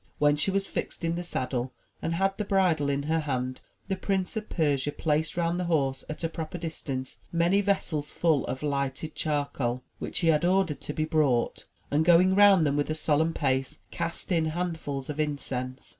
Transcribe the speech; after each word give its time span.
When 0.17 0.35
she 0.35 0.49
was 0.49 0.67
fixed 0.67 1.05
in 1.05 1.13
the 1.13 1.23
saddle 1.23 1.73
and 2.01 2.15
had 2.15 2.35
the 2.35 2.43
bridle 2.43 2.89
in 2.89 3.03
her 3.03 3.19
hand, 3.19 3.61
the 3.87 3.95
Prince 3.95 4.35
of 4.35 4.49
Persia 4.49 4.93
placed 4.93 5.37
round 5.37 5.59
the 5.59 5.65
horse, 5.65 6.03
at 6.09 6.23
a 6.23 6.27
proper 6.27 6.57
distance, 6.57 7.19
many 7.31 7.61
vessels 7.61 8.09
full 8.09 8.43
of 8.47 8.63
lighted 8.63 9.13
charcoal, 9.13 9.83
which 9.99 10.21
he 10.21 10.29
had 10.29 10.43
ordered 10.43 10.81
to 10.81 10.93
be 10.93 11.05
brought, 11.05 11.65
and 11.91 12.03
going 12.03 12.33
round 12.33 12.65
them 12.65 12.75
with 12.77 12.89
a 12.89 12.95
solemn 12.95 13.35
pace, 13.35 13.77
cast 13.91 14.31
in 14.31 14.45
handfuls 14.45 15.07
of 15.07 15.19
incense. 15.19 15.89